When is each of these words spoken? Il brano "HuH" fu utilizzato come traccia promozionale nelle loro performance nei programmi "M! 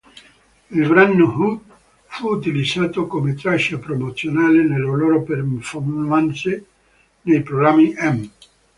Il 0.71 0.87
brano 0.87 1.27
"HuH" 1.31 1.59
fu 2.07 2.29
utilizzato 2.29 3.05
come 3.05 3.35
traccia 3.35 3.77
promozionale 3.77 4.63
nelle 4.63 4.79
loro 4.79 5.21
performance 5.21 6.63
nei 7.21 7.43
programmi 7.43 7.93
"M! 7.95 8.27